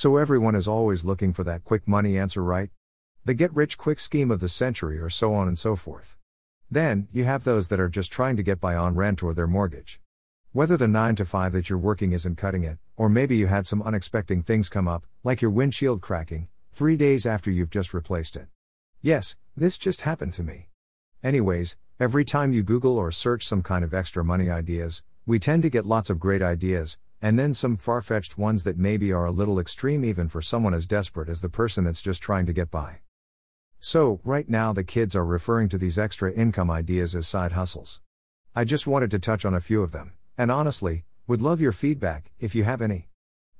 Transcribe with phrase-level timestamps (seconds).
[0.00, 2.70] So everyone is always looking for that quick money answer, right?
[3.26, 6.16] The get rich quick scheme of the century, or so on and so forth.
[6.70, 9.46] Then, you have those that are just trying to get by on rent or their
[9.46, 10.00] mortgage.
[10.52, 13.66] Whether the 9 to 5 that you're working isn't cutting it, or maybe you had
[13.66, 18.36] some unexpected things come up, like your windshield cracking, three days after you've just replaced
[18.36, 18.46] it.
[19.02, 20.70] Yes, this just happened to me.
[21.22, 25.62] Anyways, every time you Google or search some kind of extra money ideas, we tend
[25.62, 29.26] to get lots of great ideas, and then some far fetched ones that maybe are
[29.26, 32.52] a little extreme even for someone as desperate as the person that's just trying to
[32.52, 33.00] get by.
[33.78, 38.00] So, right now the kids are referring to these extra income ideas as side hustles.
[38.54, 41.72] I just wanted to touch on a few of them, and honestly, would love your
[41.72, 43.08] feedback, if you have any.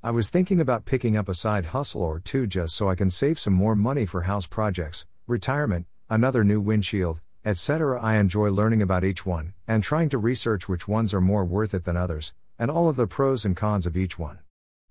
[0.02, 3.10] I was thinking about picking up a side hustle or two just so I can
[3.10, 8.00] save some more money for house projects, retirement, another new windshield, etc.
[8.00, 11.72] I enjoy learning about each one, and trying to research which ones are more worth
[11.74, 14.38] it than others, and all of the pros and cons of each one.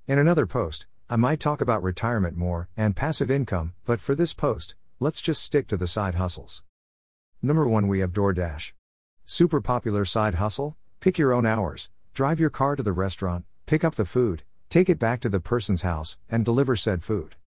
[0.08, 4.34] In another post, I might talk about retirement more and passive income, but for this
[4.34, 6.62] post, Let's just stick to the side hustles.
[7.42, 8.74] Number 1 we have DoorDash.
[9.26, 13.86] Super popular side hustle, pick your own hours, drive your car to the restaurant, pick
[13.86, 17.38] up the food, take it back to the person's house, and deliver said food.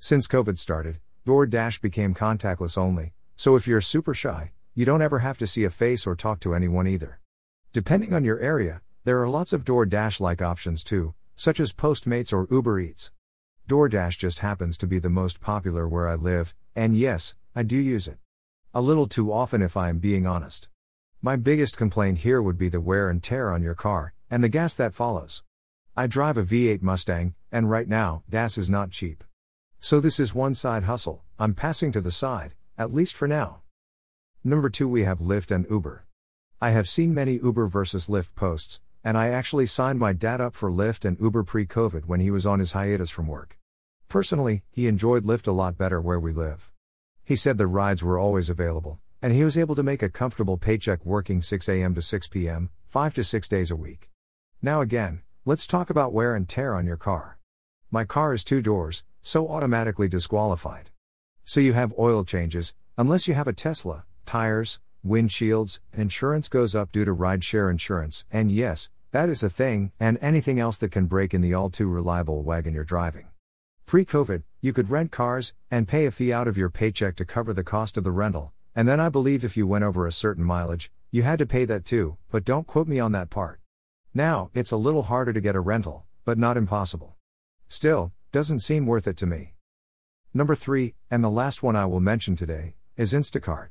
[0.00, 5.20] Since COVID started, DoorDash became contactless only, so if you're super shy, you don't ever
[5.20, 7.20] have to see a face or talk to anyone either.
[7.72, 12.32] Depending on your area, there are lots of DoorDash like options too, such as Postmates
[12.32, 13.12] or Uber Eats.
[13.68, 17.76] DoorDash just happens to be the most popular where I live, and yes, I do
[17.76, 18.18] use it.
[18.74, 20.68] A little too often if I am being honest.
[21.22, 24.48] My biggest complaint here would be the wear and tear on your car, and the
[24.48, 25.44] gas that follows.
[25.96, 29.22] I drive a V8 Mustang, and right now, gas is not cheap.
[29.78, 33.62] So this is one side hustle, I'm passing to the side, at least for now.
[34.42, 36.06] Number 2 we have Lyft and Uber.
[36.60, 40.56] I have seen many Uber versus Lyft posts, and I actually signed my dad up
[40.56, 43.56] for Lyft and Uber pre COVID when he was on his hiatus from work.
[44.08, 46.72] Personally, he enjoyed Lyft a lot better where we live.
[47.22, 50.56] He said the rides were always available, and he was able to make a comfortable
[50.56, 51.94] paycheck working 6 a.m.
[51.94, 54.10] to 6 p.m., 5 to 6 days a week.
[54.60, 57.38] Now again, let's talk about wear and tear on your car.
[57.92, 60.90] My car is two doors, so automatically disqualified.
[61.44, 66.90] So you have oil changes, unless you have a Tesla, tires, windshields, insurance goes up
[66.90, 71.06] due to rideshare insurance, and yes, that is a thing, and anything else that can
[71.06, 73.28] break in the all too reliable wagon you're driving.
[73.86, 77.24] Pre COVID, you could rent cars and pay a fee out of your paycheck to
[77.24, 80.12] cover the cost of the rental, and then I believe if you went over a
[80.12, 83.60] certain mileage, you had to pay that too, but don't quote me on that part.
[84.12, 87.16] Now, it's a little harder to get a rental, but not impossible.
[87.68, 89.54] Still, doesn't seem worth it to me.
[90.34, 93.68] Number 3, and the last one I will mention today, is Instacart.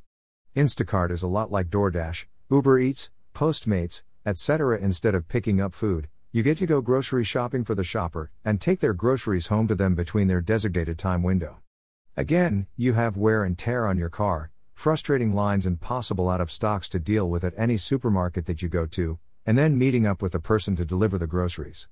[0.55, 4.79] Instacart is a lot like DoorDash, Uber Eats, Postmates, etc.
[4.79, 8.59] Instead of picking up food, you get to go grocery shopping for the shopper and
[8.59, 11.59] take their groceries home to them between their designated time window.
[12.17, 16.51] Again, you have wear and tear on your car, frustrating lines and possible out of
[16.51, 20.21] stocks to deal with at any supermarket that you go to, and then meeting up
[20.21, 21.87] with the person to deliver the groceries.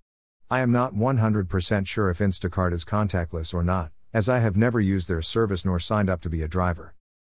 [0.49, 4.79] I am not 100% sure if Instacart is contactless or not, as I have never
[4.79, 6.95] used their service nor signed up to be a driver.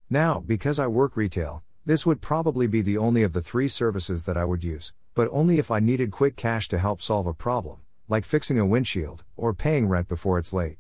[0.10, 4.26] Now, because I work retail, this would probably be the only of the three services
[4.26, 7.34] that I would use, but only if I needed quick cash to help solve a
[7.34, 10.80] problem, like fixing a windshield, or paying rent before it's late.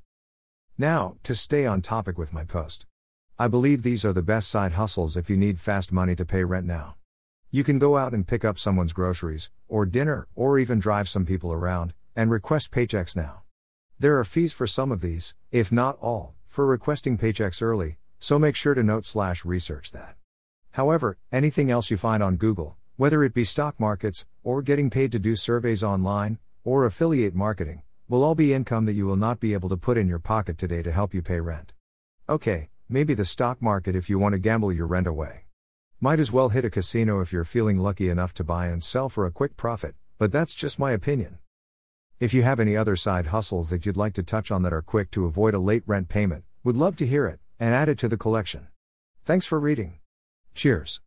[0.79, 2.87] Now, to stay on topic with my post.
[3.37, 6.43] I believe these are the best side hustles if you need fast money to pay
[6.43, 6.95] rent now.
[7.51, 11.25] You can go out and pick up someone's groceries, or dinner, or even drive some
[11.25, 13.43] people around, and request paychecks now.
[13.99, 18.39] There are fees for some of these, if not all, for requesting paychecks early, so
[18.39, 20.15] make sure to note slash research that.
[20.75, 25.09] However, anything else you find on Google, whether it be stock markets, or getting paid
[25.13, 29.39] to do surveys online, or affiliate marketing, will all be income that you will not
[29.39, 31.71] be able to put in your pocket today to help you pay rent.
[32.27, 35.45] Okay, maybe the stock market if you want to gamble your rent away.
[36.01, 39.07] Might as well hit a casino if you're feeling lucky enough to buy and sell
[39.07, 41.37] for a quick profit, but that's just my opinion.
[42.19, 44.81] If you have any other side hustles that you'd like to touch on that are
[44.81, 47.97] quick to avoid a late rent payment, would love to hear it, and add it
[47.99, 48.67] to the collection.
[49.23, 49.99] Thanks for reading.
[50.55, 51.01] Cheers.